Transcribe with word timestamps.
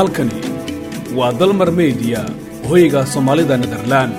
halkani 0.00 0.40
waa 1.16 1.32
dalmar 1.40 1.68
media 1.72 2.20
hoyga 2.68 3.04
soomaalida 3.04 3.56
nederland 3.56 4.14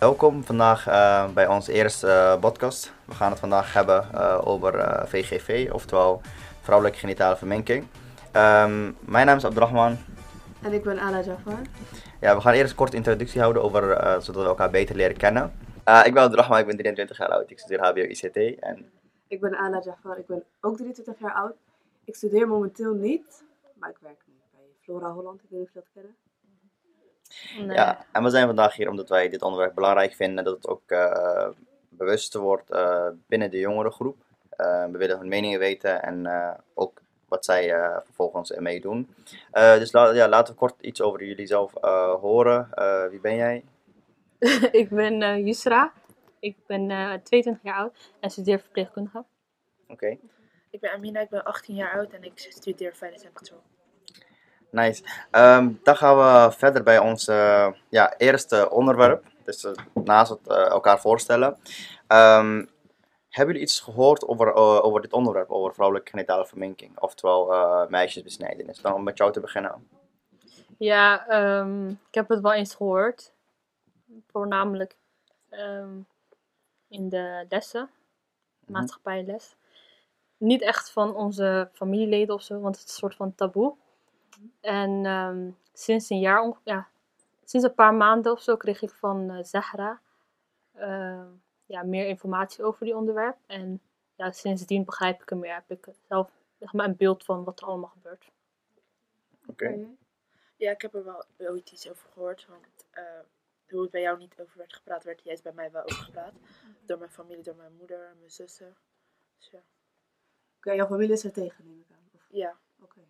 Welkom 0.00 0.44
vandaag 0.44 0.86
eh, 0.86 1.32
bij 1.34 1.46
onze 1.46 1.72
eerste 1.72 2.06
eh, 2.06 2.38
podcast. 2.40 2.92
We 3.04 3.14
gaan 3.14 3.30
het 3.30 3.40
vandaag 3.40 3.72
hebben 3.72 4.04
eh, 4.14 4.46
over 4.46 4.78
eh, 4.78 5.06
VGV, 5.06 5.68
oftewel 5.72 6.20
vrouwelijke 6.60 6.98
genitale 6.98 7.36
verminking. 7.36 7.86
Ehm, 8.32 8.92
mijn 9.00 9.26
naam 9.26 9.36
is 9.36 9.44
Abdurrahman. 9.44 9.96
En 10.62 10.72
ik 10.72 10.82
ben 10.82 10.98
Ala 10.98 11.20
Jafar. 11.20 11.60
Ja, 12.20 12.34
we 12.34 12.40
gaan 12.40 12.54
eerst 12.54 12.70
een 12.70 12.76
korte 12.76 12.96
introductie 12.96 13.40
houden, 13.40 13.62
over, 13.62 13.90
eh, 13.90 14.20
zodat 14.20 14.42
we 14.42 14.48
elkaar 14.48 14.70
beter 14.70 14.96
leren 14.96 15.16
kennen. 15.16 15.52
Eh, 15.84 16.00
ik 16.04 16.14
ben 16.14 16.22
Abdurrahman, 16.22 16.58
ik 16.58 16.66
ben 16.66 16.76
23 16.76 17.18
jaar 17.18 17.28
oud. 17.28 17.50
Ik 17.50 17.58
studeer 17.58 17.80
HBO 17.80 18.02
ICT. 18.02 18.36
En 18.60 18.90
Ik 19.28 19.40
ben 19.40 19.56
Ala 19.56 19.80
Jafar. 19.84 20.18
Ik 20.18 20.26
ben 20.26 20.42
ook 20.60 20.76
23 20.76 21.14
jaar 21.18 21.34
oud. 21.34 21.54
Ik 22.10 22.16
studeer 22.16 22.48
momenteel 22.48 22.94
niet, 22.94 23.44
maar 23.74 23.90
ik 23.90 23.98
werk 24.00 24.22
nu 24.26 24.34
bij 24.52 24.60
Flora 24.80 25.12
Holland. 25.12 25.42
Ik 25.42 25.48
weet 25.50 25.58
niet 25.60 25.68
of 25.68 25.74
je 25.74 25.80
dat 25.80 25.88
kennen. 25.92 26.16
Nee. 27.66 27.76
Ja, 27.76 28.06
en 28.12 28.22
we 28.22 28.30
zijn 28.30 28.46
vandaag 28.46 28.74
hier 28.76 28.88
omdat 28.88 29.08
wij 29.08 29.28
dit 29.28 29.42
onderwerp 29.42 29.74
belangrijk 29.74 30.12
vinden. 30.12 30.44
Dat 30.44 30.54
het 30.56 30.68
ook 30.68 30.82
eh 30.90 31.48
bewuster 31.88 32.40
wordt 32.40 32.70
eh, 32.70 33.08
binnen 33.26 33.50
de 33.50 33.58
jongerengroep. 33.58 34.16
Eh, 34.50 34.84
we 34.86 34.98
willen 34.98 35.18
hun 35.18 35.28
meningen 35.28 35.58
weten 35.58 36.02
en 36.02 36.26
eh, 36.26 36.54
ook 36.74 37.00
wat 37.28 37.44
zij 37.44 37.72
eh, 37.74 37.98
vervolgens 38.04 38.52
ermee 38.52 38.80
doen. 38.80 39.14
Eh, 39.50 39.74
dus 39.78 39.92
la- 39.92 40.10
ja, 40.12 40.28
laten 40.28 40.52
we 40.52 40.58
kort 40.58 40.80
iets 40.80 41.00
over 41.02 41.24
jullie 41.24 41.46
zelf 41.46 41.74
eh, 41.76 42.14
horen. 42.14 42.68
Eh, 42.72 43.06
wie 43.08 43.20
ben 43.20 43.36
jij? 43.36 43.64
ik 44.82 44.88
ben 44.88 45.22
eh, 45.22 45.46
Yusra. 45.46 45.92
Ik 46.38 46.56
ben 46.66 46.90
eh 46.90 47.12
22 47.22 47.62
jaar 47.62 47.76
oud 47.76 48.12
en 48.20 48.30
studeer 48.30 48.60
verpleegkundige. 48.60 49.24
Oké, 49.88 50.18
Ik 50.70 50.80
ben 50.80 50.92
Amina, 50.92 51.20
ik 51.20 51.28
ben 51.28 51.44
18 51.44 51.74
jaar 51.74 51.92
oud 51.92 52.12
en 52.12 52.22
ik 52.24 52.38
studeer 52.38 52.94
veiligheid 52.94 53.28
en 53.28 53.36
controle. 53.36 53.62
nice. 54.70 55.02
Ehm, 55.30 55.72
dan 55.82 55.96
gaan 55.96 56.16
we 56.16 56.52
verder 56.56 56.82
bij 56.82 56.98
ons 56.98 57.28
eh, 57.28 57.72
ja, 57.88 58.16
eerste 58.16 58.70
onderwerp. 58.70 59.24
Dus 59.44 59.64
eh, 59.64 59.72
naast 59.94 60.30
het 60.30 60.48
eh, 60.48 60.66
elkaar 60.66 61.00
voorstellen. 61.00 61.56
Ehm, 62.06 62.64
hebben 63.28 63.54
jullie 63.54 63.60
iets 63.60 63.80
gehoord 63.80 64.28
over, 64.28 64.52
over 64.54 65.00
dit 65.00 65.12
onderwerp, 65.12 65.50
over 65.50 65.74
vrouwelijke 65.74 66.10
genitale 66.10 66.46
verminking, 66.46 66.98
oftewel 66.98 67.52
eh, 67.52 67.86
meisjesbesnijdenis? 67.88 68.80
Dan 68.80 68.94
om 68.94 69.02
met 69.02 69.18
jou 69.18 69.32
te 69.32 69.40
beginnen. 69.40 69.88
Ja, 70.78 71.26
ehm, 71.26 71.88
ik 71.88 72.14
heb 72.14 72.28
het 72.28 72.40
wel 72.40 72.52
eens 72.52 72.74
gehoord. 72.74 73.32
Voornamelijk 74.26 74.96
ehm, 75.48 76.00
in 76.88 77.08
de 77.08 77.46
lessen, 77.48 77.90
maatschappijles. 78.66 79.56
Niet 80.40 80.62
echt 80.62 80.90
van 80.90 81.14
onze 81.14 81.68
familieleden 81.72 82.34
of 82.34 82.42
zo, 82.42 82.60
want 82.60 82.76
het 82.76 82.84
is 82.84 82.92
een 82.92 82.98
soort 82.98 83.14
van 83.14 83.34
taboe. 83.34 83.74
En 84.60 85.06
ehm, 85.06 85.50
sinds 85.72 86.10
een 86.10 86.18
jaar, 86.18 86.56
ja, 86.64 86.88
sinds 87.44 87.66
een 87.66 87.74
paar 87.74 87.94
maanden 87.94 88.32
of 88.32 88.40
zo 88.42 88.56
kreeg 88.56 88.82
ik 88.82 88.90
van 88.90 89.30
eh, 89.30 89.44
Zahra 89.44 90.00
ehm, 90.74 91.26
ja, 91.66 91.82
meer 91.82 92.06
informatie 92.06 92.64
over 92.64 92.84
die 92.84 92.96
onderwerp. 92.96 93.36
En 93.46 93.80
ja, 94.14 94.30
sindsdien 94.32 94.84
begrijp 94.84 95.22
ik 95.22 95.30
er 95.30 95.36
meer. 95.36 95.54
Heb 95.54 95.70
ik 95.70 95.94
zelf 96.08 96.30
zeg 96.58 96.72
maar, 96.72 96.86
een 96.86 96.96
beeld 96.96 97.24
van 97.24 97.44
wat 97.44 97.60
er 97.60 97.66
allemaal 97.66 97.90
gebeurt. 97.90 98.30
Oké. 99.46 99.86
Ja, 100.56 100.70
ik 100.70 100.82
heb 100.82 100.94
er 100.94 101.04
wel 101.04 101.24
ooit 101.38 101.70
iets 101.70 101.90
over 101.90 102.08
gehoord, 102.12 102.46
want 102.48 102.86
eh, 102.90 103.20
hoe 103.68 103.82
het 103.82 103.90
bij 103.90 104.00
jou 104.00 104.18
niet 104.18 104.40
over 104.40 104.58
werd 104.58 104.74
gepraat, 104.74 105.04
werd 105.04 105.22
juist 105.24 105.42
bij 105.42 105.52
mij 105.52 105.70
wel 105.70 105.82
over 105.82 105.96
gepraat. 105.96 106.34
Door 106.86 106.98
mijn 106.98 107.10
familie, 107.10 107.42
door 107.42 107.56
mijn 107.56 107.76
moeder, 107.76 108.14
mijn 108.18 108.30
zussen. 108.30 108.76
Dus 109.38 109.50
ja. 109.50 109.60
Oké, 110.60 110.72
jouw 110.72 110.86
familie 110.86 111.12
is 111.12 111.24
er 111.24 111.32
tegen, 111.32 111.66
neem 111.66 111.80
ik 111.80 111.86
aan. 111.90 112.08
Of- 112.14 112.26
ja. 112.30 112.56
Oké. 112.82 113.00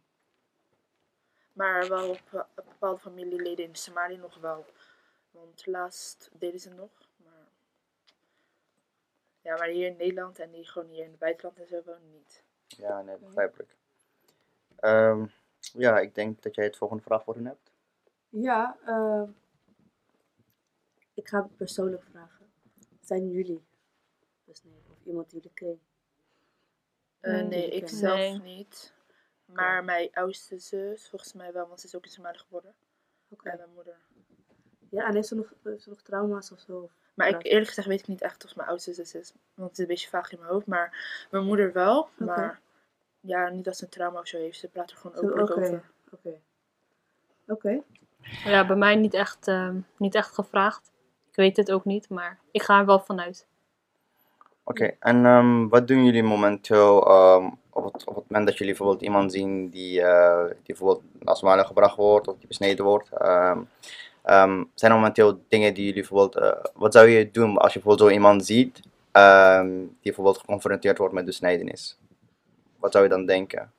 Maar 1.52 1.88
wel 1.88 2.10
op, 2.10 2.48
op 2.56 2.64
bepaalde 2.64 3.00
familieleden 3.00 3.64
in 3.64 3.74
Somalië 3.74 4.16
nog 4.16 4.40
wel. 4.40 4.66
Want 5.30 5.66
laatst 5.66 6.30
deden 6.32 6.60
ze 6.60 6.70
nog, 6.70 6.90
maar... 7.16 7.48
Ja, 9.40 9.56
maar 9.56 9.68
hier 9.68 9.86
in 9.86 9.96
Nederland 9.96 10.38
en 10.38 10.50
die 10.50 10.66
gewoon 10.66 10.88
hier 10.88 11.04
in 11.04 11.10
het 11.10 11.18
buitenland 11.18 11.58
en 11.58 11.66
zo 11.66 11.82
wonen 11.84 12.10
niet. 12.10 12.44
Ja, 12.66 13.02
nee, 13.02 13.16
begrijpelijk. 13.16 13.76
Ehm, 14.76 15.26
ja, 15.72 15.98
ik 15.98 16.14
denk 16.14 16.42
dat 16.42 16.54
jij 16.54 16.64
het 16.64 16.76
volgende 16.76 17.02
vraag 17.02 17.24
voor 17.24 17.34
hen 17.34 17.46
hebt. 17.46 17.72
Ja, 18.28 18.78
eh, 18.84 19.22
ik 21.14 21.28
ga 21.28 21.48
persoonlijk 21.56 22.02
vragen. 22.02 22.52
Zijn 23.00 23.30
jullie 23.30 23.64
besneden? 24.44 24.90
Of 24.90 25.04
iemand 25.04 25.30
die 25.30 25.40
jullie 25.40 25.54
kring? 25.54 25.78
Eh, 27.20 27.42
Nee, 27.42 27.68
ik 27.70 27.88
zelf 27.88 28.16
Nee. 28.18 28.40
niet. 28.40 28.92
Maar 29.44 29.84
mijn 29.84 30.08
oudste 30.12 30.58
zus, 30.58 31.08
volgens 31.08 31.32
mij 31.32 31.52
wel, 31.52 31.66
want 31.66 31.80
ze 31.80 31.86
is 31.86 31.94
ook 31.96 32.04
in 32.04 32.10
Somalië 32.10 32.38
geboren. 32.38 32.74
Oké. 33.28 33.48
En 33.48 33.56
mijn 33.56 33.70
moeder. 33.74 33.96
Ja, 34.90 35.06
en 35.06 35.14
heeft 35.14 35.28
ze 35.28 35.34
nog, 35.34 35.52
heeft 35.62 35.82
ze 35.82 35.88
nog 35.88 36.02
trauma's 36.02 36.50
of 36.52 36.60
zo? 36.60 36.90
Maar 37.14 37.28
ik, 37.28 37.44
eerlijk 37.44 37.68
gezegd 37.68 37.86
weet 37.88 38.00
ik 38.00 38.06
niet 38.06 38.20
echt 38.22 38.44
of 38.44 38.56
mijn 38.56 38.68
oudste 38.68 38.92
zus 38.92 39.14
is. 39.14 39.32
Want 39.54 39.68
het 39.68 39.78
is 39.78 39.84
een 39.84 39.90
beetje 39.90 40.08
vaag 40.08 40.32
in 40.32 40.38
mijn 40.38 40.50
hoofd. 40.50 40.66
Maar 40.66 41.26
mijn 41.30 41.44
moeder 41.44 41.72
wel. 41.72 42.08
Maar 42.18 42.60
ja, 43.20 43.48
niet 43.48 43.64
dat 43.64 43.76
ze 43.76 43.84
een 43.84 43.90
trauma 43.90 44.18
of 44.20 44.26
zo 44.26 44.36
heeft. 44.38 44.58
Ze 44.58 44.68
praat 44.68 44.90
er 44.90 44.96
gewoon 44.96 45.16
openlijk 45.16 45.50
Oké, 45.50 45.60
over. 45.60 45.90
oké. 46.10 46.40
Oké. 47.46 47.82
Ja, 48.44 48.66
bij 48.66 48.76
mij 48.76 48.96
niet 48.96 49.14
echt, 49.14 49.48
ehm, 49.48 49.80
niet 49.96 50.14
echt 50.14 50.34
gevraagd. 50.34 50.92
Ik 51.30 51.36
weet 51.36 51.56
het 51.56 51.72
ook 51.72 51.84
niet, 51.84 52.08
maar 52.08 52.38
ik 52.50 52.62
ga 52.62 52.78
er 52.78 52.86
wel 52.86 53.00
vanuit. 53.00 53.46
Oké, 54.70 54.90
en 54.98 55.24
ehm, 55.24 55.68
wat 55.68 55.88
doen 55.88 56.04
jullie 56.04 56.22
momenteel 56.22 57.06
ehm, 57.06 57.50
op, 57.70 57.92
het, 57.92 58.04
op 58.04 58.14
het 58.14 58.24
moment 58.28 58.46
dat 58.48 58.58
jullie 58.58 58.74
bijvoorbeeld 58.74 59.02
iemand 59.02 59.32
zien 59.32 59.68
die, 59.68 60.02
eh, 60.02 60.46
die 60.46 60.62
bijvoorbeeld 60.66 61.02
naar 61.18 61.36
Somalië 61.36 61.64
gebracht 61.64 61.96
wordt 61.96 62.28
of 62.28 62.38
die 62.38 62.46
besneden 62.46 62.84
wordt? 62.84 63.08
ehm, 64.22 64.64
zijn 64.74 64.92
er 64.92 64.98
momenteel 64.98 65.42
dingen 65.48 65.74
die 65.74 65.84
jullie 65.84 66.00
bijvoorbeeld, 66.00 66.36
eh, 66.36 66.64
wat 66.74 66.92
zou 66.92 67.08
je 67.08 67.30
doen 67.30 67.56
als 67.56 67.72
je 67.72 67.80
bijvoorbeeld 67.80 68.08
zo 68.08 68.14
iemand 68.14 68.46
ziet 68.46 68.74
die 70.00 70.12
bijvoorbeeld 70.12 70.38
geconfronteerd 70.38 70.98
wordt 70.98 71.14
met 71.14 71.24
besnijdenis? 71.24 71.98
Wat 72.78 72.92
zou 72.92 73.04
je 73.04 73.10
dan 73.10 73.26
denken? 73.26 73.72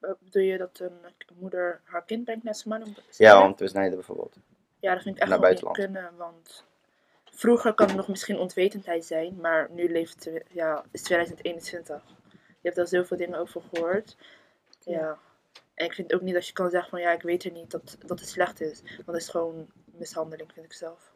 Uh, 0.00 0.10
Bedoel 0.18 0.42
je 0.42 0.58
dat 0.58 0.78
een 0.78 1.38
moeder 1.40 1.80
haar 1.84 2.04
kind 2.04 2.24
brengt 2.24 2.44
naar 2.44 2.54
Somalië? 2.54 2.82
om 2.82 2.94
te 2.94 3.02
Ja, 3.16 3.44
om 3.44 3.54
te 3.54 3.62
besnijden 3.62 3.94
bijvoorbeeld. 3.94 4.36
Ja, 4.80 4.94
dat 4.94 5.02
vind 5.02 5.16
ik 5.16 5.22
echt 5.22 5.30
naar 5.30 5.40
wel 5.40 5.50
niet 5.50 5.70
kunnen. 5.70 6.10
Want 6.16 6.64
vroeger 7.36 7.74
kan 7.74 7.86
het 7.86 7.96
nog 7.96 8.08
misschien 8.08 8.38
onwetendheid 8.38 9.04
zijn. 9.04 9.40
Maar 9.40 9.68
nu 9.70 9.92
leeft 9.92 10.24
het, 10.24 10.44
ja, 10.50 10.84
is 10.90 11.02
2021. 11.02 12.02
Je 12.36 12.72
hebt 12.72 12.78
al 12.78 12.86
zoveel 12.86 13.16
dingen 13.16 13.38
over 13.38 13.62
gehoord. 13.62 14.16
Ja. 14.80 15.18
En 15.74 15.86
ik 15.86 15.92
vind 15.92 16.14
ook 16.14 16.20
niet 16.20 16.34
dat 16.34 16.46
je 16.46 16.52
kan 16.52 16.70
zeggen 16.70 16.90
van 16.90 17.00
ja, 17.00 17.12
ik 17.12 17.22
weet 17.22 17.44
er 17.44 17.50
niet 17.50 17.70
dat, 17.70 17.96
dat 18.06 18.20
het 18.20 18.28
slecht 18.28 18.60
is. 18.60 18.80
Want 18.80 19.06
het 19.06 19.16
is 19.16 19.28
gewoon 19.28 19.66
mishandeling, 19.84 20.52
vind 20.52 20.66
ik 20.66 20.72
zelf. 20.72 21.12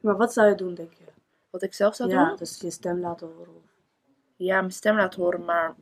Maar 0.00 0.16
wat 0.16 0.32
zou 0.32 0.48
je 0.48 0.54
doen, 0.54 0.74
denk 0.74 0.92
je? 0.92 1.04
Wat 1.50 1.62
ik 1.62 1.74
zelf 1.74 1.94
zou 1.94 2.10
ja, 2.10 2.28
doen? 2.28 2.36
dus 2.36 2.60
je 2.60 2.70
stem 2.70 3.00
laten 3.00 3.32
horen. 3.36 3.62
Ja, 4.36 4.58
mijn 4.58 4.72
stem 4.72 4.96
laten 4.96 5.22
horen, 5.22 5.44
maar 5.44 5.74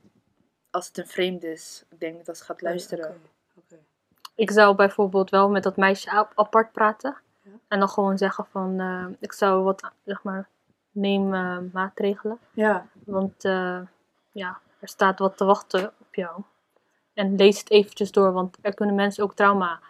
als 0.71 0.87
het 0.87 0.99
een 0.99 1.07
vreemde 1.07 1.53
is, 1.53 1.85
ik 1.91 2.01
denk 2.01 2.25
dat 2.25 2.39
ze 2.39 2.45
gaat 2.45 2.61
luisteren. 2.61 3.21
Oké. 3.55 3.79
Ik 4.35 4.51
zou 4.51 4.75
bijvoorbeeld 4.77 5.31
wel 5.31 5.51
met 5.51 5.63
dat 5.63 5.77
meisje 5.77 6.29
apart 6.35 6.73
praten. 6.73 7.17
En 7.71 7.79
dan 7.79 7.89
gewoon 7.89 8.19
zeggen 8.19 8.47
van, 8.51 8.81
eh, 8.81 9.07
ik 9.19 9.33
zou 9.33 9.63
wat, 9.63 9.91
zeg 10.05 10.23
maar, 10.23 10.49
neem 10.91 11.29
maatregelen. 11.73 12.39
Ja, 12.53 12.87
Want 13.05 13.45
eh, 13.45 13.81
ja, 14.33 14.59
er 14.81 14.89
staat 14.89 15.19
wat 15.19 15.37
te 15.37 15.45
wachten 15.45 15.93
op 15.99 16.15
jou. 16.15 16.43
En 17.15 17.37
lees 17.37 17.59
het 17.59 17.71
eventjes 17.71 18.13
door, 18.13 18.33
want 18.33 18.57
er 18.61 18.75
kunnen 18.75 18.95
mensen 18.95 19.25
ook 19.25 19.35
trauma 19.35 19.81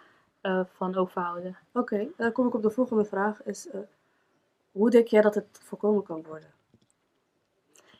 eh, 0.41 0.61
van 0.73 0.95
overhouden. 0.95 1.57
oké. 1.73 2.07
Dan 2.17 2.31
kom 2.31 2.47
ik 2.47 2.53
op 2.53 2.61
de 2.61 2.69
volgende 2.69 3.05
vraag. 3.05 3.43
Is, 3.43 3.67
hoe 4.71 4.89
denk 4.89 5.07
jij 5.07 5.21
dat 5.21 5.35
het 5.35 5.59
voorkomen 5.63 6.03
kan 6.03 6.23
worden? 6.23 6.51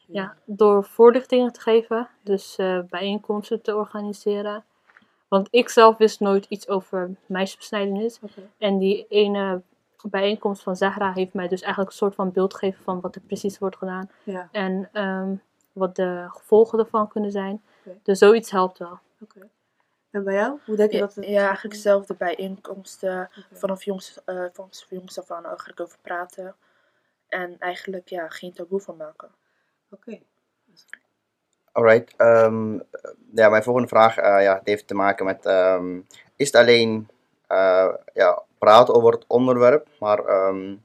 Ja, 0.07 0.35
door 0.45 0.83
voorlichtingen 0.83 1.53
te 1.53 1.61
geven, 1.61 2.09
dus 2.23 2.55
bijeenkomsten 2.89 3.61
te 3.61 3.75
organiseren. 3.75 4.63
Want 5.27 5.47
ik 5.51 5.69
zelf 5.69 5.97
wist 5.97 6.19
nooit 6.19 6.45
iets 6.49 6.67
over 6.67 7.15
meisjesbesnijdenis. 7.25 8.19
En 8.57 8.77
die 8.77 9.05
ene 9.07 9.61
bijeenkomst 10.09 10.63
van 10.63 10.75
Zahra 10.75 11.13
heeft 11.13 11.33
mij 11.33 11.47
dus 11.47 11.61
eigenlijk 11.61 11.91
een 11.91 11.97
soort 11.97 12.15
van 12.15 12.31
beeld 12.31 12.53
gegeven 12.53 12.83
van 12.83 13.01
wat 13.01 13.15
er 13.15 13.21
precies 13.21 13.59
wordt 13.59 13.77
gedaan. 13.77 14.09
Ja, 14.23 14.49
En 14.51 14.89
ehm, 14.91 15.35
wat 15.71 15.95
de 15.95 16.25
gevolgen 16.29 16.79
ervan 16.79 17.07
kunnen 17.07 17.31
zijn. 17.31 17.61
Dus 18.03 18.19
zoiets 18.19 18.51
helpt 18.51 18.77
wel. 18.77 18.99
oké. 19.21 19.49
En 20.11 20.23
bij 20.23 20.33
jou? 20.33 20.59
Hoe 20.65 20.75
denk 20.75 20.91
je 20.91 20.97
Ja, 20.97 21.03
dat 21.03 21.15
het... 21.15 21.25
ja, 21.25 21.45
eigenlijk 21.45 21.75
dezelfde 21.75 22.13
bijeenkomsten. 22.13 23.29
Vanaf 23.51 23.83
jongs, 23.83 24.23
eh 24.25 24.45
vanaf 24.53 24.85
jongs 24.89 25.19
af 25.19 25.31
aan 25.31 25.45
eigenlijk 25.45 25.79
over 25.79 25.97
praten. 26.01 26.55
En 27.27 27.55
eigenlijk 27.59 28.09
ja, 28.09 28.29
geen 28.29 28.53
taboe 28.53 28.79
van 28.79 28.97
maken. 28.97 29.29
Oké. 29.89 30.19
Alright, 31.71 32.13
ehm, 32.17 32.73
ja, 33.33 33.49
mijn 33.49 33.63
volgende 33.63 33.87
vraag 33.87 34.17
eh, 34.17 34.43
ja, 34.43 34.57
het 34.57 34.67
heeft 34.67 34.87
te 34.87 34.93
maken 34.93 35.25
met, 35.25 35.45
ehm, 35.45 35.99
is 36.35 36.47
het 36.47 36.55
alleen 36.55 37.09
eh, 37.47 37.93
ja, 38.13 38.40
praten 38.61 38.93
over 38.93 39.11
het 39.11 39.25
onderwerp, 39.27 39.87
maar 39.99 40.19
ehm, 40.25 40.75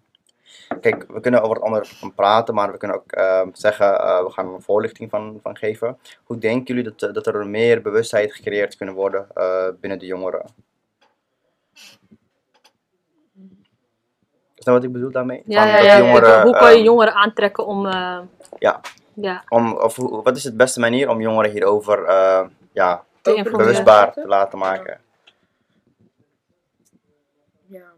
Kijk, 0.81 1.05
we 1.09 1.21
kunnen 1.21 1.43
over 1.43 1.57
het 1.57 1.65
onderwerp 1.65 2.15
praten, 2.15 2.55
maar 2.55 2.73
we 2.73 2.79
kunnen 2.79 2.97
ook 2.97 3.13
ehm, 3.13 3.49
zeggen, 3.53 4.01
eh, 4.01 4.25
we 4.25 4.31
gaan 4.31 4.55
een 4.55 4.63
voorlichting 4.63 5.11
van, 5.11 5.39
van 5.43 5.57
geven. 5.57 5.99
Hoe 6.25 6.39
denken 6.39 6.75
jullie 6.75 6.91
dat, 6.91 7.09
eh, 7.09 7.15
dat 7.15 7.27
er 7.27 7.47
meer 7.47 7.83
bewustheid 7.83 8.35
gecreëerd 8.35 8.77
kunnen 8.77 8.95
worden 8.95 9.27
eh, 9.35 9.67
binnen 9.81 9.99
de 9.99 10.07
jongeren? 10.07 10.45
Is 14.55 14.65
dat 14.65 14.75
wat 14.75 14.85
ik 14.85 14.93
bedoel 14.93 15.11
daarmee? 15.11 15.43
Ja, 15.47 15.61
Van 15.61 15.69
ja, 15.69 15.77
dat 15.77 15.85
ja. 15.85 15.99
jongeren, 15.99 16.43
hoe 16.43 16.57
kan 16.57 16.71
je 16.71 16.77
ehm, 16.77 16.85
jongeren 16.85 17.15
aantrekken 17.15 17.67
om... 17.67 17.87
Ja. 18.59 18.81
Ja, 19.19 19.45
om, 19.49 19.73
of, 19.73 19.97
wat 19.97 20.37
is 20.37 20.43
de 20.43 20.57
beste 20.57 20.81
manier 20.81 21.09
om 21.09 21.21
jongeren 21.21 21.51
hierover 21.51 22.11
ja, 22.73 23.05
bewustbaar 23.23 24.13
te 24.13 24.27
laten 24.27 24.59
maken? 24.59 25.01
Ja. 27.67 27.93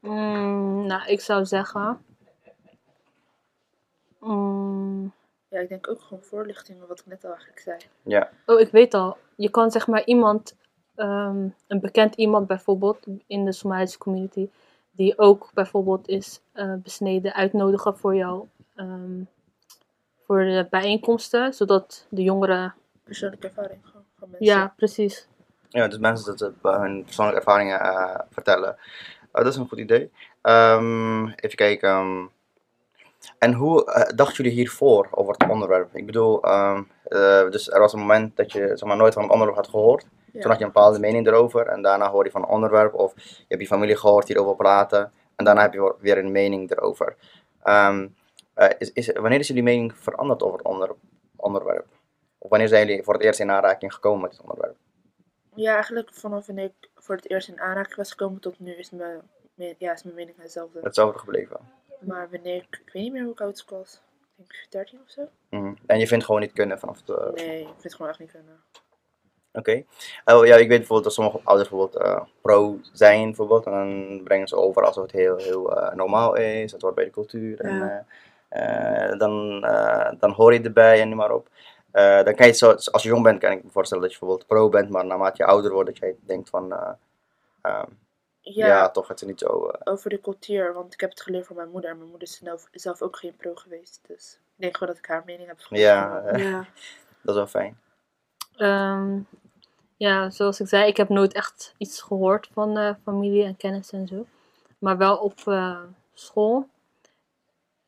Mm, 0.00 0.86
nou, 0.86 1.06
ik 1.06 1.20
zou 1.20 1.46
zeggen... 1.46 2.04
Mm, 4.20 5.12
ja, 5.48 5.58
ik 5.60 5.68
denk 5.68 5.88
ook 5.88 6.00
gewoon 6.00 6.22
voorlichtingen, 6.22 6.86
wat 6.86 7.00
ik 7.00 7.06
net 7.06 7.24
al 7.24 7.30
eigenlijk 7.30 7.60
zei. 7.60 7.76
Ja, 8.02 8.30
Oh, 8.46 8.60
ik 8.60 8.70
weet 8.70 8.94
al. 8.94 9.16
Je 9.36 9.50
kan 9.50 9.70
zeg 9.70 9.86
maar 9.86 10.04
iemand, 10.04 10.56
ehm, 10.94 11.48
een 11.66 11.80
bekend 11.80 12.14
iemand 12.14 12.46
bijvoorbeeld 12.46 13.06
in 13.26 13.44
de 13.44 13.52
Somalische 13.52 13.98
community, 13.98 14.48
die 14.90 15.18
ook 15.18 15.50
bijvoorbeeld 15.54 16.08
is 16.08 16.40
eh, 16.52 16.74
besneden, 16.82 17.34
uitnodigen 17.34 17.96
voor 17.96 18.14
jou, 18.14 18.46
ehm, 18.74 19.22
voor 20.24 20.38
de 20.38 20.66
bijeenkomsten, 20.70 21.54
zodat 21.54 22.06
de 22.10 22.22
jongeren, 22.22 22.74
Persoonlijke 23.04 23.46
ervaring 23.46 23.80
gewoon 23.84 24.04
van 24.18 24.30
mensen. 24.30 24.46
ja, 24.46 24.72
precies. 24.76 25.26
ja 25.68 25.88
dus 25.88 25.98
mensen 25.98 26.26
dat 26.26 26.38
ze 26.38 26.68
eh, 26.68 26.80
hun 26.80 27.04
persoonlijke 27.04 27.40
ervaringen 27.40 27.80
eh, 27.80 28.20
vertellen. 28.30 28.76
Oh, 29.38 29.44
dat 29.44 29.52
is 29.52 29.58
een 29.58 29.68
goed 29.68 29.78
idee. 29.78 30.10
Ehm, 30.42 31.26
even 31.26 31.56
kijken. 31.56 32.30
en 33.38 33.52
hoe 33.52 33.92
eh, 33.92 34.16
dachten 34.16 34.36
jullie 34.36 34.58
hiervoor 34.58 35.08
over 35.10 35.32
het 35.32 35.50
onderwerp? 35.50 35.96
Ik 35.96 36.06
bedoel, 36.06 36.42
ehm, 36.42 36.82
eh, 37.04 37.50
dus 37.50 37.70
er 37.70 37.80
was 37.80 37.92
een 37.92 37.98
moment 37.98 38.36
dat 38.36 38.52
je 38.52 38.66
zeg 38.66 38.82
maar, 38.82 38.96
nooit 38.96 39.12
van 39.12 39.22
het 39.22 39.32
onderwerp 39.32 39.58
had 39.58 39.68
gehoord. 39.68 40.06
Ja. 40.32 40.40
Toen 40.40 40.50
had 40.50 40.58
je 40.58 40.64
een 40.64 40.72
bepaalde 40.72 40.98
mening 40.98 41.26
erover 41.26 41.66
en 41.66 41.82
daarna 41.82 42.10
hoor 42.10 42.24
je 42.24 42.30
van 42.30 42.40
het 42.40 42.50
onderwerp 42.50 42.94
of 42.94 43.12
je 43.16 43.44
hebt 43.48 43.60
je 43.60 43.66
familie 43.66 43.96
gehoord 43.96 44.28
hierover 44.28 44.56
praten 44.56 45.12
en 45.36 45.44
daarna 45.44 45.60
heb 45.62 45.72
je 45.72 45.94
weer 46.00 46.18
een 46.18 46.32
mening 46.32 46.70
erover. 46.70 47.16
Ehm, 47.62 48.08
eh, 48.54 48.68
is, 48.78 48.92
is, 48.92 49.12
wanneer 49.12 49.38
is 49.38 49.48
jullie 49.48 49.62
mening 49.62 49.96
veranderd 49.96 50.42
over 50.42 50.58
het 50.58 50.66
onder, 50.66 50.94
onderwerp? 51.36 51.86
Of 52.38 52.50
wanneer 52.50 52.68
zijn 52.68 52.86
jullie 52.86 53.02
voor 53.02 53.14
het 53.14 53.22
eerst 53.22 53.40
in 53.40 53.50
aanraking 53.50 53.94
gekomen 53.94 54.20
met 54.20 54.30
het 54.30 54.40
onderwerp? 54.40 54.76
Ja, 55.54 55.74
eigenlijk 55.74 56.10
vanaf 56.12 56.46
wanneer 56.46 56.64
ik 56.64 56.87
voor 57.08 57.16
het 57.16 57.30
eerst 57.30 57.48
in 57.48 57.60
aanraking 57.60 57.96
was 57.96 58.10
gekomen 58.10 58.40
tot 58.40 58.58
nu 58.60 58.72
is 58.74 58.90
mijn, 58.90 59.20
ja, 59.78 59.92
is 59.92 60.02
mijn 60.02 60.14
mening 60.14 60.36
hetzelfde. 60.40 60.80
Hetzelfde 60.82 61.18
gebleven. 61.18 61.60
Maar 62.00 62.28
wanneer 62.30 62.56
ik, 62.56 62.80
ik 62.84 62.90
weet 62.92 63.02
niet 63.02 63.12
meer 63.12 63.22
hoe 63.22 63.32
ik 63.32 63.40
oud 63.40 63.64
was. 63.68 64.02
Ik 64.36 64.36
denk 64.36 64.66
13 64.70 65.00
of 65.04 65.10
zo. 65.10 65.28
Mhm. 65.50 65.74
En 65.86 65.98
je 65.98 66.06
vindt 66.06 66.24
gewoon 66.24 66.40
niet 66.40 66.52
kunnen 66.52 66.78
vanaf 66.78 67.02
de... 67.02 67.30
Nee, 67.34 67.60
ik 67.60 67.66
vind 67.66 67.82
het 67.82 67.94
gewoon 67.94 68.10
echt 68.10 68.20
niet 68.20 68.30
kunnen. 68.30 68.60
Oké. 69.52 69.84
Oh, 70.24 70.46
ja, 70.46 70.54
ik 70.56 70.68
weet 70.68 70.78
bijvoorbeeld 70.78 71.04
dat 71.04 71.12
sommige 71.12 71.40
ouders 71.44 71.68
bijvoorbeeld 71.68 72.02
eh, 72.02 72.22
pro 72.40 72.78
zijn 72.92 73.24
bijvoorbeeld. 73.24 73.66
En 73.66 73.72
dan 73.72 74.20
brengen 74.24 74.48
ze 74.48 74.56
over 74.56 74.84
alsof 74.84 75.02
het 75.02 75.12
heel, 75.12 75.36
heel 75.36 75.76
eh, 75.76 75.94
normaal 75.94 76.34
is. 76.36 76.72
Het 76.72 76.82
hoort 76.82 76.94
bij 76.94 77.04
de 77.04 77.10
cultuur. 77.10 77.60
En, 77.60 77.76
Ja. 77.76 78.06
eh, 78.48 79.18
dan, 79.18 79.60
dan 80.18 80.30
hoor 80.30 80.52
je 80.52 80.60
erbij 80.60 81.00
en 81.00 81.08
noem 81.08 81.18
maar 81.18 81.32
op. 81.32 81.48
Eh, 81.90 82.24
dan 82.24 82.34
kan 82.34 82.46
je 82.46 82.52
zo, 82.52 82.70
als 82.70 83.02
je 83.02 83.08
jong 83.08 83.22
bent 83.22 83.40
kan 83.40 83.52
ik 83.52 83.64
me 83.64 83.70
voorstellen 83.70 84.02
dat 84.02 84.12
je 84.12 84.18
bijvoorbeeld 84.18 84.48
pro 84.48 84.68
bent. 84.68 84.90
Maar 84.90 85.06
naarmate 85.06 85.42
je 85.42 85.48
ouder 85.48 85.72
wordt 85.72 85.88
dat 85.88 85.98
jij 85.98 86.16
denkt 86.20 86.48
van... 86.50 86.72
eh, 86.72 86.90
ehm, 87.62 87.90
Ja, 88.40 88.66
ja. 88.66 88.90
toch, 88.90 89.08
het 89.08 89.20
is 89.22 89.28
niet 89.28 89.38
zo... 89.38 89.66
eh, 89.68 89.92
over 89.92 90.10
de 90.10 90.20
cultuur, 90.20 90.72
want 90.74 90.92
ik 90.94 91.00
heb 91.00 91.10
het 91.10 91.20
geleerd 91.20 91.46
van 91.46 91.56
mijn 91.56 91.70
moeder. 91.70 91.90
En 91.90 91.96
mijn 91.96 92.08
moeder 92.10 92.28
is 92.28 92.36
zelf, 92.42 92.68
zelf 92.72 93.02
ook 93.02 93.16
geen 93.16 93.36
pro 93.36 93.54
geweest. 93.54 94.00
Dus 94.06 94.38
ik 94.56 94.60
denk 94.62 94.76
gewoon 94.76 94.94
dat 94.94 95.02
ik 95.02 95.08
haar 95.08 95.22
mening 95.26 95.48
heb 95.48 95.58
gevolgd. 95.58 95.82
ja, 95.82 96.22
Ja. 96.36 96.58
dat 97.22 97.34
is 97.34 97.34
wel 97.34 97.46
fijn. 97.46 97.78
Ehm, 98.56 99.18
ja, 99.96 100.30
zoals 100.30 100.60
ik 100.60 100.68
zei, 100.68 100.86
ik 100.86 100.96
heb 100.96 101.08
nooit 101.08 101.32
echt 101.32 101.74
iets 101.78 102.02
gehoord 102.02 102.48
van 102.52 102.76
eh, 102.78 102.94
familie 103.04 103.44
en 103.44 103.56
kennis 103.56 103.92
en 103.92 104.06
zo. 104.06 104.26
Maar 104.78 104.96
wel 104.96 105.16
op 105.16 105.38
eh, 105.44 105.80
school. 106.14 106.68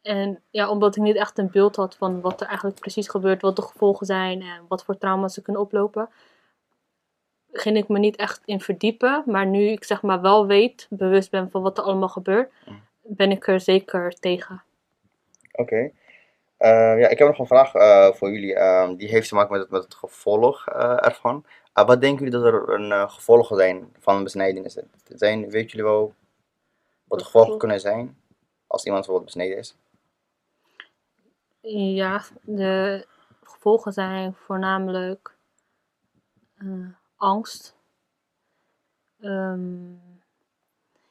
En 0.03 0.43
ja, 0.51 0.69
omdat 0.71 0.97
ik 0.97 1.03
niet 1.03 1.17
echt 1.17 1.39
een 1.39 1.51
beeld 1.51 1.77
had 1.77 1.97
van 1.97 2.21
wat 2.21 2.41
er 2.41 2.47
eigenlijk 2.47 2.81
precies 2.81 3.09
gebeurt, 3.09 3.43
wat 3.43 3.57
de 3.57 3.63
gevolgen 3.63 4.07
zijn 4.07 4.43
en 4.43 4.65
wat 4.69 4.85
voor 4.85 4.99
trauma's 4.99 5.35
ze 5.35 5.43
kunnen 5.43 5.63
oplopen, 5.63 6.09
ging 7.53 7.77
ik 7.77 7.89
me 7.89 7.99
niet 7.99 8.17
echt 8.17 8.41
in 8.45 8.61
verdiepen. 8.61 9.23
Maar 9.27 9.47
nu 9.47 9.63
ik 9.67 9.85
zeg 9.85 10.03
maar 10.03 10.21
wel 10.21 10.47
weet, 10.47 10.87
bewust 10.91 11.31
ben 11.31 11.51
van 11.51 11.63
wat 11.63 11.79
er 11.79 11.85
allemaal 11.85 12.09
gebeurt, 12.09 12.53
Mm. 12.67 12.83
ben 13.03 13.31
ik 13.31 13.47
er 13.47 13.61
zeker 13.61 14.15
tegen. 14.21 14.63
Oké. 15.53 15.91
Eh, 16.57 16.99
ja, 17.01 17.09
ik 17.09 17.19
heb 17.19 17.29
nog 17.29 17.39
een 17.39 17.47
vraag 17.47 17.75
eh, 17.75 18.13
voor 18.13 18.31
jullie. 18.33 18.55
Ehm, 18.55 18.95
die 18.97 19.09
heeft 19.09 19.29
te 19.29 19.35
maken 19.35 19.53
met 19.53 19.61
het, 19.61 19.71
met 19.71 19.83
het 19.83 19.95
gevolg 19.95 20.69
eh, 20.69 21.07
ervan. 21.07 21.45
Wat 21.73 22.01
denken 22.01 22.25
jullie 22.25 22.41
dat 22.41 22.45
er 22.53 22.69
een 22.69 23.11
gevolgen 23.11 23.57
zijn 23.57 23.93
van 23.99 24.17
een 24.17 24.23
besnijdenis? 24.23 24.79
Zijn, 25.09 25.51
weet 25.51 25.71
jullie 25.71 25.87
wel 25.87 26.15
wat 27.05 27.19
de 27.19 27.25
gevolgen? 27.25 27.59
kunnen 27.59 27.81
zijn 27.81 28.17
als 28.67 28.85
iemand 28.85 29.07
bijvoorbeeld 29.07 29.35
besneden 29.35 29.59
is? 29.59 29.77
Ja, 31.79 32.25
de 32.43 33.07
gevolgen 33.43 33.93
zijn 33.93 34.35
voornamelijk 34.35 35.37
eh, 36.55 36.87
angst. 37.17 37.77
Ehm, 39.21 39.93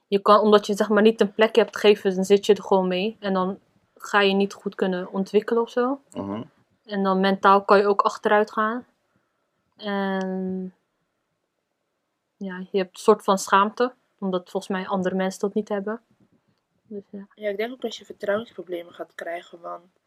je 0.08 0.20
kan, 0.22 0.40
omdat 0.40 0.68
je 0.68 0.74
zeg 0.74 0.90
maar 0.90 1.02
niet 1.02 1.22
een 1.22 1.34
plekje 1.34 1.62
hebt 1.62 1.78
gegeven, 1.78 2.16
dan 2.16 2.24
zit 2.24 2.46
je 2.46 2.54
er 2.54 2.64
gewoon 2.64 2.88
mee. 2.88 3.18
En 3.20 3.34
dan 3.34 3.60
ga 3.96 4.22
je 4.22 4.34
niet 4.34 4.54
goed 4.54 4.76
kunnen 4.76 5.12
ontwikkelen 5.12 5.62
of 5.62 5.70
zo. 5.70 6.02
Mhm. 6.12 6.44
En 6.86 7.04
dan 7.04 7.20
mentaal 7.20 7.64
kan 7.64 7.78
je 7.78 7.88
ook 7.88 8.02
achteruit 8.02 8.52
gaan. 8.52 8.86
En 9.76 10.74
ja, 12.38 12.58
je 12.72 12.78
hebt 12.78 12.94
een 12.94 13.04
soort 13.04 13.24
van 13.24 13.38
schaamte, 13.38 13.94
omdat 14.20 14.50
volgens 14.50 14.72
mij 14.72 14.88
andere 14.88 15.16
mensen 15.16 15.40
dat 15.40 15.54
niet 15.54 15.70
hebben. 15.70 16.02
Dus 16.84 17.04
ja. 17.10 17.28
Ja, 17.36 17.50
ik 17.50 17.58
denk 17.58 17.72
ook 17.72 17.82
dat 17.82 17.96
je 17.96 18.06
vertrouwensproblemen 18.06 18.94
gaat 18.94 19.16
krijgen. 19.16 19.60
Want 19.60 19.99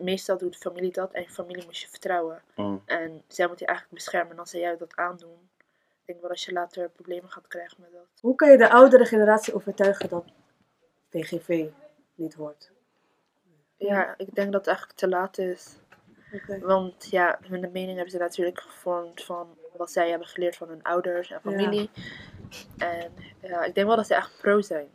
meestal 0.00 0.38
doet 0.38 0.52
de 0.52 0.58
familie 0.58 0.92
dat 0.92 1.12
en 1.12 1.22
je 1.22 1.28
familie 1.28 1.64
moet 1.64 1.78
je 1.78 1.88
vertrouwen. 1.88 2.42
Mhm. 2.56 2.76
En 2.86 3.22
zij 3.28 3.46
moet 3.46 3.58
je 3.58 3.66
eigenlijk 3.66 3.96
beschermen. 3.96 4.32
En 4.32 4.38
als 4.38 4.50
zij 4.50 4.60
jou 4.60 4.76
dat 4.78 4.96
aandoen, 4.96 5.48
ik 6.00 6.06
denk 6.06 6.20
wel 6.20 6.28
dat 6.28 6.40
je 6.42 6.52
later 6.52 6.88
problemen 6.88 7.30
gaat 7.30 7.46
krijgen 7.48 7.76
met 7.80 7.92
dat. 7.92 8.06
Hoe 8.20 8.34
kan 8.34 8.50
je 8.50 8.56
de 8.58 8.70
oudere 8.70 9.04
generatie 9.04 9.54
overtuigen 9.54 10.08
dat 10.08 10.24
PGV 11.08 11.66
niet 12.14 12.34
hoort? 12.34 12.70
Ja, 13.76 14.14
ik 14.16 14.34
denk 14.34 14.52
dat 14.52 14.60
het 14.60 14.66
eigenlijk 14.68 14.98
te 14.98 15.08
laat 15.08 15.38
is. 15.38 15.76
Oké. 16.32 16.58
Want 16.58 17.10
ja, 17.10 17.38
hun 17.42 17.60
mening 17.72 17.94
hebben 17.94 18.10
ze 18.10 18.18
natuurlijk 18.18 18.60
gevormd 18.60 19.24
van 19.24 19.56
wat 19.76 19.92
zij 19.92 20.10
hebben 20.10 20.28
geleerd 20.28 20.56
van 20.56 20.68
hun 20.68 20.82
ouders 20.82 21.30
en 21.30 21.40
familie. 21.40 21.90
En 22.78 23.12
ja, 23.40 23.64
ik 23.64 23.74
denk 23.74 23.86
wel 23.86 23.96
dat 23.96 24.06
ze 24.06 24.14
echt 24.14 24.38
pro 24.40 24.60
zijn. 24.60 24.88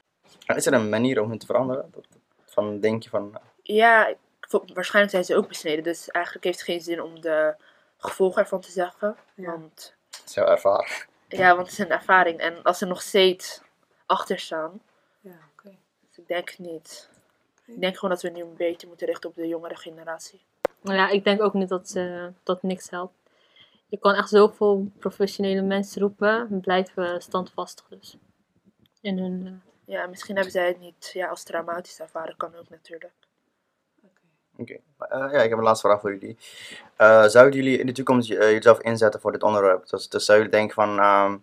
Is 0.55 0.65
er 0.65 0.74
een 0.74 0.89
manier 0.89 1.22
om 1.22 1.29
hen 1.29 1.38
te 1.39 1.46
veranderen? 1.46 1.89
Dat, 1.91 2.07
van 2.46 2.79
denk 2.79 3.03
je 3.03 3.10
van, 3.10 3.39
Ja, 3.62 4.07
ik- 4.07 4.17
vo- 4.17 4.26
waarschijnlijk 4.50 5.13
zijn 5.13 5.25
ze 5.25 5.36
ook 5.36 5.48
besneden. 5.48 5.84
Dus 5.84 6.10
eigenlijk 6.10 6.46
heeft 6.46 6.58
het 6.58 6.68
geen 6.68 6.82
zin 6.82 7.01
om 7.01 7.22
de 7.22 7.56
gevolgen 7.98 8.42
ervan 8.42 8.62
te 8.62 8.72
zeggen. 8.72 9.16
Ja. 9.36 9.51
Want 9.51 9.94
zo 10.25 10.44
ervaren? 10.44 11.06
ja, 11.27 11.56
want 11.56 11.68
het 11.68 11.80
is 11.80 11.86
een 11.86 11.92
ervaring. 11.92 12.39
En 12.39 12.63
als 12.63 12.77
ze 12.77 12.86
nog 12.86 13.01
steeds 13.01 13.62
achter 14.06 14.39
staan, 14.39 14.82
Ja, 15.20 15.38
oké. 15.51 15.75
dus 16.08 16.18
ik 16.18 16.27
denk 16.27 16.50
het 16.50 16.60
niet. 16.60 17.10
Ik 17.66 17.80
denk 17.82 17.96
gewoon 17.96 18.10
dat 18.10 18.22
we 18.22 18.30
nu 18.30 18.42
een 18.42 18.56
beetje 18.56 18.88
moeten 18.88 19.08
richten 19.08 19.30
op 19.30 19.36
de 19.36 19.48
jongere 19.48 19.75
generatie. 19.75 20.42
Nou 20.82 20.98
ja, 20.98 21.10
ik 21.10 21.24
denk 21.24 21.42
ook 21.42 21.54
niet 21.54 21.70
dat, 21.70 21.89
ze 21.89 22.32
dat 22.44 22.63
niks 22.63 22.89
helpt. 22.89 23.13
Je 23.88 23.98
kan 24.00 24.13
echt 24.13 24.30
zoveel 24.30 24.92
professionele 25.00 25.62
mensen 25.62 26.01
roepen 26.01 26.48
en 26.50 26.60
blijven 26.62 27.22
standvastig 27.22 27.86
dus. 27.89 28.18
In 29.01 29.18
hun, 29.18 29.46
eh, 29.46 29.94
Ja, 29.94 30.04
en 30.04 30.10
misschien 30.10 30.36
hebben 30.36 30.54
zij 30.54 30.68
het 30.68 30.80
niet 30.80 31.10
ja, 31.13 31.27
als 31.27 31.44
traumatisch 31.44 32.00
ervaren. 32.00 32.38
Kan 32.38 32.56
ook 32.56 32.70
natuurlijk. 32.70 33.13
Oké. 34.58 34.78
Eh, 34.98 35.32
ja, 35.32 35.42
ik 35.42 35.50
heb 35.50 35.58
een 35.58 35.64
laatste 35.64 35.88
vraag 35.88 36.02
voor 36.02 36.14
jullie. 36.14 36.38
Eh, 36.96 37.26
zouden 37.26 37.56
jullie 37.56 37.80
in 37.80 37.86
de 37.86 37.92
toekomst 37.92 38.32
eh, 38.32 38.52
jezelf 38.52 38.80
inzetten 38.80 39.22
voor 39.22 39.32
dit 39.32 39.44
onderwerp? 39.44 39.90
Dus, 39.90 40.10
dus 40.10 40.26
zou 40.26 40.38
jullie 40.38 40.54
denken 40.54 40.74
van, 40.76 41.00
ehm, 41.00 41.38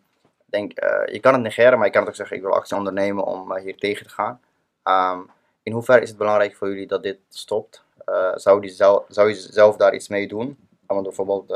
denk, 0.45 0.73
je 1.13 1.19
kan 1.21 1.33
het 1.33 1.43
negeren, 1.43 1.77
maar 1.79 1.87
je 1.87 1.93
kan 1.93 2.01
het 2.01 2.11
ook 2.11 2.17
zeggen, 2.17 2.37
ik 2.37 2.43
wil 2.43 2.53
actie 2.53 2.77
ondernemen 2.77 3.25
om 3.25 3.57
hier 3.57 3.77
tegen 3.77 4.07
te 4.07 4.13
gaan. 4.13 4.41
Ehm, 4.83 5.21
in 5.63 5.73
hoeverre 5.73 6.03
is 6.03 6.09
het 6.09 6.19
belangrijk 6.19 6.57
voor 6.57 6.69
jullie 6.69 6.87
dat 6.87 7.03
dit 7.03 7.19
stopt? 7.29 7.85
Zou, 8.35 8.61
die 8.61 8.71
zelf, 8.71 9.05
zou 9.09 9.29
je 9.29 9.35
zelf 9.35 9.77
daar 9.77 9.95
iets 9.95 10.09
mee 10.09 10.29
doen? 10.29 10.59
Om 10.87 11.03
bijvoorbeeld 11.03 11.55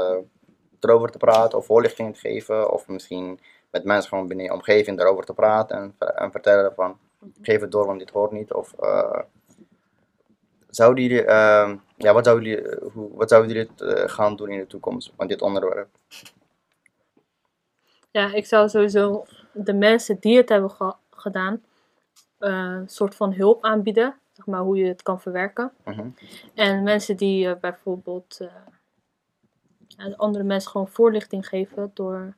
erover 0.81 1.11
te 1.11 1.19
praten 1.19 1.59
of 1.59 1.67
voorlichting 1.67 2.15
te 2.15 2.21
geven? 2.21 2.71
Of 2.71 2.88
misschien 2.88 3.41
met 3.71 3.85
mensen 3.85 4.09
gewoon 4.09 4.27
binnen 4.27 4.47
je 4.47 4.53
omgeving 4.53 5.00
erover 5.00 5.25
te 5.25 5.35
praten 5.35 5.77
en, 5.77 5.95
en 6.15 6.31
vertellen 6.31 6.75
van, 6.75 6.99
geef 7.43 7.61
het 7.61 7.73
door, 7.73 7.87
want 7.87 7.99
dit 7.99 8.11
hoort 8.11 8.33
niet. 8.33 8.53
Of 8.53 8.75
zouden 10.68 11.04
jullie, 11.04 11.25
ehm, 11.25 11.76
ja, 11.96 12.12
wat 12.12 12.25
zouden 12.25 12.48
jullie, 12.48 12.68
eh, 12.68 12.92
hoe, 12.92 13.16
wat 13.16 13.28
zouden 13.28 13.52
jullie 13.52 13.70
eh, 13.76 14.08
gaan 14.08 14.37
doen 14.37 14.50
in 14.50 14.58
de 14.58 14.66
toekomst 14.66 15.12
met 15.16 15.28
dit 15.28 15.42
onderwerp? 15.42 15.88
ja, 18.10 18.32
ik 18.34 18.46
zou 18.46 18.68
sowieso 18.68 19.25
de 19.52 19.72
mensen 19.75 20.16
die 20.20 20.37
het 20.37 20.48
hebben 20.48 20.70
ge- 20.70 20.94
gedaan, 21.10 21.62
eh, 22.38 22.50
een 22.52 22.88
soort 22.88 23.14
van 23.14 23.32
hulp 23.32 23.64
aanbieden. 23.64 24.14
Zeg 24.32 24.46
maar 24.46 24.60
hoe 24.60 24.76
je 24.76 24.87
het 24.87 25.02
kan 25.02 25.20
verwerken. 25.20 25.72
Mhm. 25.84 26.08
En 26.54 26.82
mensen 26.82 27.16
die 27.16 27.48
eh, 27.48 27.60
bijvoorbeeld 27.60 28.40
eh, 29.96 30.16
andere 30.18 30.44
mensen 30.44 30.70
gewoon 30.70 30.88
voorlichting 30.88 31.48
geven 31.48 31.90
door 31.94 32.34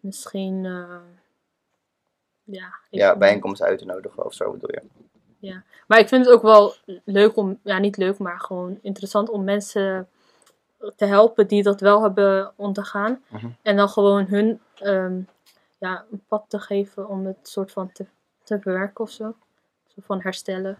misschien 0.00 0.64
eh, 0.64 1.00
ja, 2.44 2.74
Ja, 2.90 3.16
bijeenkomsten 3.16 3.66
uit 3.66 3.78
te 3.78 3.84
nodigen 3.84 4.24
of 4.24 4.34
zo 4.34 4.50
bedoel 4.52 4.70
je. 4.72 4.82
Maar 5.86 5.98
ik 5.98 6.08
vind 6.08 6.24
het 6.24 6.34
ook 6.34 6.42
wel 6.42 6.74
leuk 7.04 7.36
om, 7.36 7.58
ja 7.62 7.78
niet 7.78 7.96
leuk, 7.96 8.18
maar 8.18 8.40
gewoon 8.40 8.78
interessant 8.82 9.30
om 9.30 9.44
mensen 9.44 10.08
te 10.96 11.04
helpen 11.04 11.46
die 11.46 11.62
dat 11.62 11.80
wel 11.80 12.02
hebben 12.02 12.52
ondergaan. 12.56 13.22
Mhm. 13.28 13.46
En 13.62 13.76
dan 13.76 13.88
gewoon 13.88 14.26
hun 14.26 14.60
ehm, 14.74 15.20
ja, 15.78 16.04
een 16.10 16.22
pad 16.28 16.44
te 16.48 16.58
geven 16.58 17.08
om 17.08 17.26
het 17.26 17.48
soort 17.48 17.72
van 17.72 17.92
te, 17.92 18.06
te 18.42 18.60
verwerken 18.60 19.04
of 19.04 19.10
zo. 19.10 19.34
Zo 19.86 20.02
van 20.04 20.20
herstellen. 20.20 20.78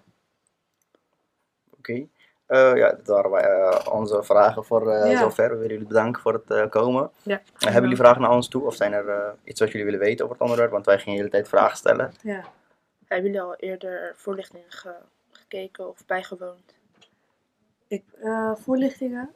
Oké. 1.78 2.06
Eh, 2.46 2.76
ja, 2.76 2.90
dat 2.90 3.06
waren 3.06 3.30
wij, 3.30 3.42
eh, 3.42 3.94
onze 3.94 4.22
vragen 4.22 4.64
voor 4.64 4.90
eh, 4.90 5.10
Ja. 5.10 5.18
zover. 5.18 5.48
We 5.48 5.54
willen 5.54 5.70
jullie 5.72 5.86
bedanken 5.86 6.22
voor 6.22 6.42
het 6.46 6.68
komen. 6.70 7.10
Ja. 7.22 7.40
Hebben 7.58 7.82
jullie 7.82 7.96
vragen 7.96 8.20
naar 8.20 8.30
ons 8.30 8.48
toe? 8.48 8.66
Of 8.66 8.74
zijn 8.74 8.92
er 8.92 9.34
iets 9.44 9.60
wat 9.60 9.70
jullie 9.70 9.84
willen 9.84 10.00
weten 10.00 10.24
over 10.24 10.36
het 10.36 10.44
onderwerp? 10.44 10.70
Want 10.70 10.86
wij 10.86 10.98
gingen 10.98 11.12
de 11.12 11.18
hele 11.18 11.30
tijd 11.30 11.48
vragen 11.48 11.76
stellen. 11.76 12.12
Ja. 12.22 12.44
Hebben 13.08 13.26
jullie 13.26 13.40
al 13.46 13.54
eerder 13.56 14.12
voorlichting 14.16 14.64
ge- 14.68 15.02
gekeken 15.30 15.88
of 15.88 16.06
bijgewoond 16.06 16.74
Ik, 17.86 18.04
eh, 18.22 18.54
voorlichtingen. 18.54 19.34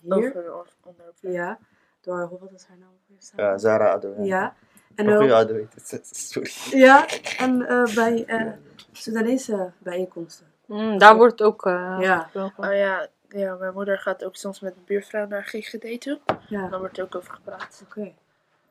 Hier. 0.00 0.14
over 0.52 0.72
onderwerp? 0.82 1.16
Ja. 1.20 1.58
Door, 2.00 2.22
hoe 2.22 2.38
wat 2.38 2.52
is 2.52 2.64
haar 2.64 2.76
naam? 2.78 2.92
Eh 3.36 3.52
Zara 3.58 3.92
Ado. 3.92 4.14
Ja. 4.22 4.54
En 4.94 5.06
En 5.06 5.16
ook, 5.16 5.22
ja, 5.22 5.36
Ado, 5.38 5.66
sorry. 6.10 6.50
ja, 6.70 7.06
en 7.38 7.66
eh, 7.66 7.94
bij 7.94 8.24
eh 8.26 8.52
Soedanese 8.92 9.72
bijeenkomsten. 9.78 10.46
Mm, 10.66 10.98
daar 10.98 11.16
wordt 11.16 11.38
het 11.38 11.48
ook 11.48 11.66
eh 11.66 11.96
Ja. 12.00 12.20
gesproken. 12.22 12.64
Oh 12.68 12.74
ja, 12.74 13.08
ja, 13.28 13.54
mijn 13.54 13.72
moeder 13.74 13.98
gaat 13.98 14.24
ook 14.24 14.36
soms 14.36 14.60
met 14.60 14.76
een 14.76 14.84
buurvrouw 14.84 15.26
naar 15.26 15.44
GGD 15.44 16.00
toe. 16.00 16.20
Ja, 16.48 16.68
Dan 16.68 16.78
wordt 16.78 16.98
er 16.98 17.04
ook 17.04 17.14
over 17.14 17.32
gepraat. 17.34 17.82
oké. 17.84 18.12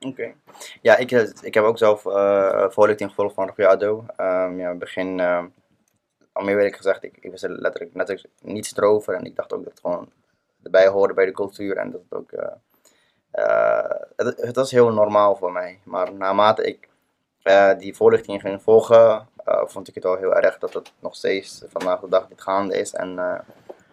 Oké. 0.04 0.34
Ja, 0.82 0.98
ik, 0.98 1.12
eh, 1.12 1.30
ik 1.42 1.54
heb 1.54 1.64
ook 1.64 1.78
zelf 1.78 2.06
eh 2.06 2.70
voorlichting 2.70 3.10
gevolgd 3.10 3.36
van 3.36 3.48
Rafia 3.48 3.70
Ado. 3.70 4.06
Ehm, 4.16 4.60
ja, 4.60 4.74
begin, 4.74 5.20
uh, 5.20 5.44
al 6.32 6.44
meer 6.44 6.58
eerlijk 6.58 6.76
gezegd, 6.76 7.04
ik, 7.04 7.18
ik 7.20 7.32
wist 7.32 7.44
er 7.44 7.50
letterlijk, 7.50 7.96
letterlijk 7.96 8.28
niets 8.42 8.78
erover. 8.78 9.14
En 9.14 9.26
ik 9.26 9.36
dacht 9.36 9.54
ook 9.54 9.64
dat 9.64 9.72
het 9.72 9.82
gewoon 9.82 10.12
erbij 10.64 10.88
hoorde 10.88 11.14
bij 11.14 11.26
de 11.26 11.32
cultuur. 11.32 11.78
En 11.78 11.92
dat 11.92 12.02
het 12.10 12.20
ook, 12.20 12.32
eh, 12.32 13.90
het, 14.16 14.42
het 14.42 14.56
was 14.56 14.72
heel 14.72 14.94
normaal 14.94 15.36
voor 15.36 15.52
mij. 15.52 15.80
Maar 15.84 16.14
naarmate 16.14 16.64
ik 16.64 16.90
die 17.78 17.96
voorlichting 17.96 18.42
ging 18.42 18.62
volgen, 18.62 19.28
vond 19.46 19.88
ik 19.88 19.96
het 19.96 20.04
wel 20.04 20.16
heel 20.16 20.36
erg 20.36 20.58
dat 20.58 20.74
het 20.74 20.92
nog 21.00 21.16
steeds 21.16 21.64
vandaag 21.70 22.00
de 22.00 22.10
dag 22.10 22.30
niet 22.30 22.42
gaande 22.42 22.78
is. 22.78 22.94
En 22.94 23.44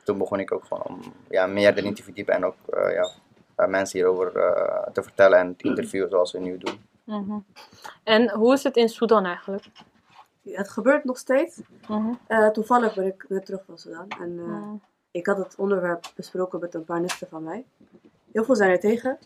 toen 0.05 0.19
begon 0.19 0.41
ik 0.41 0.53
ook 0.53 0.65
gewoon 0.65 0.83
om 0.83 1.01
ja, 1.29 1.47
meer 1.47 1.79
erin 1.79 1.95
te 1.95 2.03
verdiepen 2.03 2.35
en 2.35 2.45
ook 2.45 2.57
ja, 2.69 3.11
mensen 3.69 3.99
hierover 3.99 4.37
uh, 4.37 4.93
te 4.93 5.03
vertellen 5.03 5.39
en 5.39 5.57
te 5.57 5.69
interviewen 5.69 6.11
zoals 6.11 6.33
we 6.33 6.39
nu 6.39 6.59
doen. 6.59 6.89
Mm 7.05 7.25
-hmm. 7.25 7.45
En 8.05 8.31
hoe 8.31 8.53
is 8.53 8.63
het 8.63 8.77
in 8.77 8.89
Sudan 8.89 9.25
eigenlijk? 9.25 9.65
Ja, 10.43 10.59
het 10.59 10.69
gebeurt 10.69 11.05
nog 11.05 11.19
steeds. 11.19 11.57
Mm 11.57 11.67
-hmm. 11.87 12.19
uh, 12.29 12.49
toevallig 12.49 12.95
ben 12.95 13.07
ik 13.07 13.25
net 13.29 13.47
terug 13.47 13.65
van 13.67 13.79
Sudan 13.79 14.09
en 14.09 14.35
mm. 14.35 14.81
ik 15.11 15.27
had 15.27 15.37
het 15.37 15.55
onderwerp 15.57 16.13
besproken 16.15 16.61
met 16.61 16.75
een 16.75 16.85
paar 16.85 17.01
nichten 17.01 17.29
van 17.29 17.43
mij. 17.43 17.65
Heel 18.33 18.45
veel 18.45 18.57
zijn 18.57 18.71
er 18.71 18.81
tegen, 18.81 19.19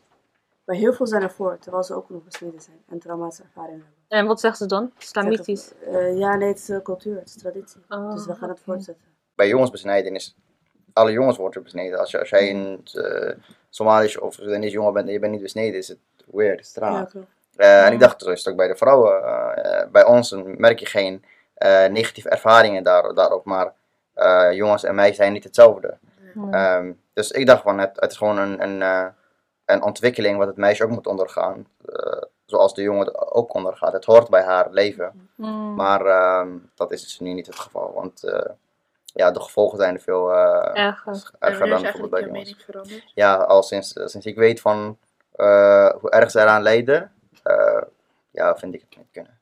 maar 0.65 0.77
heel 0.77 0.93
veel 0.93 1.07
zijn 1.07 1.23
er 1.23 1.31
voor, 1.31 1.59
terwijl 1.59 1.83
ze 1.85 1.95
ook 1.95 2.11
nog 2.11 2.25
besneden 2.25 2.61
zijn 2.61 2.83
en 2.89 2.99
traumatische 2.99 3.43
ervaringen 3.43 3.85
hebben. 3.85 4.19
En 4.19 4.27
wat 4.27 4.41
zeggen 4.41 4.59
ze 4.59 4.67
dan? 4.67 4.93
Islamitisch? 4.99 5.73
Uh, 5.89 6.19
ja, 6.19 6.37
nee, 6.37 6.49
het 6.49 6.69
is 6.69 6.83
cultuur, 6.83 7.17
het 7.17 7.29
is 7.29 7.37
traditie. 7.37 7.81
Oh, 7.89 8.13
dus 8.13 8.27
we 8.27 8.35
gaan 8.35 8.49
het 8.49 8.61
voortzetten. 8.61 9.05
Bij 9.35 9.49
jongensbesnijdenis, 9.49 10.37
alle 10.95 11.13
jongens 11.13 11.37
worden 11.37 11.63
besneden. 11.63 11.99
Als, 11.99 12.11
je, 12.11 12.19
als 12.19 12.29
jij 12.29 12.51
een 12.51 12.87
uh, 12.95 13.33
Somalisch 13.71 14.19
of 14.19 14.35
Sudanese 14.35 14.73
jongen 14.73 14.93
bent 14.93 15.07
en 15.07 15.13
je 15.13 15.19
bent 15.19 15.33
niet 15.33 15.43
besneden, 15.43 15.79
is 15.79 15.89
het 15.89 15.99
weird, 16.33 16.61
is 16.61 16.69
het 16.69 16.77
raar. 16.77 17.11
Ja, 17.13 17.21
uh, 17.57 17.87
en 17.87 17.93
ik 17.93 18.01
dacht, 18.01 18.23
zo 18.23 18.31
is 18.31 18.39
het 18.39 18.49
ook 18.49 18.57
bij 18.57 18.69
de 18.69 18.77
vrouwen. 18.77 19.23
Uh, 19.23 19.91
bij 19.93 20.05
ons 20.05 20.35
merk 20.45 20.79
je 20.79 20.87
geen 20.87 21.25
negatieve 21.91 22.29
ervaringen 22.29 22.83
daar, 22.83 23.15
daarop, 23.15 23.45
maar 23.45 23.73
jongens 24.55 24.85
en 24.85 24.95
meisjes 24.95 25.17
zijn 25.17 25.33
niet 25.33 25.45
hetzelfde. 25.45 25.97
Ja. 26.51 26.77
Um, 26.77 27.01
dus 27.13 27.31
ik 27.31 27.47
dacht 27.47 27.63
van, 27.63 27.79
het, 27.79 28.01
het 28.01 28.11
is 28.11 28.17
gewoon 28.17 28.39
een, 28.39 28.63
een, 28.63 29.13
een 29.65 29.83
ontwikkeling 29.83 30.39
wat 30.39 30.47
het 30.47 30.57
meisje 30.57 30.85
ook 30.85 30.91
moet 30.91 31.07
ondergaan. 31.07 31.67
zoals 32.45 32.75
de 32.75 32.83
jongen 32.83 33.33
ook 33.33 33.55
ondergaat. 33.55 33.93
Het 33.93 34.05
hoort 34.05 34.29
bij 34.29 34.43
haar 34.43 34.71
leven. 34.71 35.29
Mm. 35.35 35.75
Maar 35.75 36.41
um, 36.41 36.71
dat 36.75 36.93
is 36.93 37.03
dus 37.03 37.21
nu 37.21 37.33
niet 37.33 37.47
het 37.47 37.59
geval, 37.59 37.93
want 37.95 38.25
uh, 38.25 38.41
ja, 39.15 39.31
de 39.31 39.41
gevolgen 39.41 39.79
zijn 39.79 39.95
er 39.95 40.01
veel 40.01 40.31
uh, 40.31 40.71
erger, 40.73 41.31
erger 41.39 41.69
dan 41.69 41.83
bijvoorbeeld 41.83 42.11
bij 42.11 42.23
jongens. 42.23 42.57
Veranderd? 42.65 43.13
Ja, 43.15 43.35
al 43.35 43.63
sinds, 43.63 43.93
sinds 43.95 44.27
ik 44.27 44.37
weet 44.37 44.61
van 44.61 44.99
uh, 45.37 45.91
hoe 46.01 46.11
erg 46.11 46.31
ze 46.31 46.41
eraan 46.41 46.63
lijden, 46.63 47.13
ja, 48.31 48.57
vind 48.57 48.75
ik 48.75 48.81
het 48.81 48.99
niet 48.99 49.09
kunnen. 49.13 49.39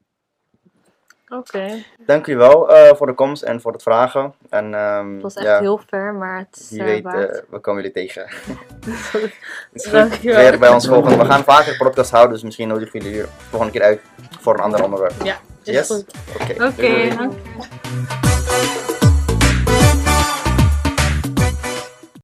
Oké. 1.32 1.56
Okay. 1.56 1.84
Dank 2.06 2.26
jullie 2.26 2.40
wel 2.40 2.70
uh, 2.70 2.94
voor 2.94 3.06
de 3.06 3.14
komst 3.14 3.42
en 3.42 3.60
voor 3.60 3.72
het 3.72 3.82
vragen. 3.82 4.34
En, 4.48 4.74
um, 4.74 5.12
het 5.12 5.22
was 5.22 5.34
echt 5.34 5.46
ja, 5.46 5.60
heel 5.60 5.80
ver, 5.86 6.14
maar 6.14 6.38
het 6.38 6.56
is 6.60 6.70
Wie 6.70 6.82
weet, 6.82 7.04
uh, 7.04 7.12
we 7.50 7.58
komen 7.60 7.82
jullie 7.82 7.96
tegen. 8.08 8.26
is 9.72 9.86
goed. 9.86 10.20
Weer 10.20 10.58
bij 10.58 10.68
ons 10.68 10.86
volgende. 10.86 11.16
We 11.16 11.24
gaan 11.24 11.44
vaker 11.44 11.76
podcast 11.76 12.10
houden, 12.10 12.32
dus 12.32 12.42
misschien 12.42 12.68
nodigen 12.68 12.98
jullie 13.00 13.14
hier 13.14 13.28
volgende 13.28 13.72
keer 13.72 13.82
uit 13.82 14.00
voor 14.40 14.54
een 14.54 14.60
ander 14.60 14.84
onderwerp. 14.84 15.22
Ja, 15.22 15.36
is 15.62 15.74
yes? 15.74 15.86
goed. 15.86 16.14
Oké. 16.54 16.64
Okay. 16.64 17.16
Dank 17.16 17.32